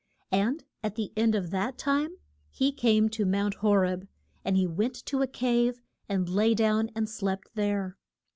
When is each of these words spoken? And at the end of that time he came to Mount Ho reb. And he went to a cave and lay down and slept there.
And 0.31 0.63
at 0.81 0.95
the 0.95 1.13
end 1.15 1.35
of 1.35 1.51
that 1.51 1.77
time 1.77 2.15
he 2.49 2.71
came 2.71 3.07
to 3.09 3.23
Mount 3.23 3.53
Ho 3.57 3.75
reb. 3.75 4.07
And 4.43 4.57
he 4.57 4.65
went 4.65 4.95
to 5.05 5.21
a 5.21 5.27
cave 5.27 5.79
and 6.09 6.27
lay 6.27 6.55
down 6.55 6.89
and 6.95 7.07
slept 7.07 7.49
there. 7.53 7.99